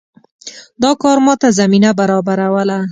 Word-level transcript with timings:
دا 0.83 0.91
کار 1.01 1.17
ماته 1.25 1.47
زمینه 1.59 1.89
برابروله. 1.99 2.77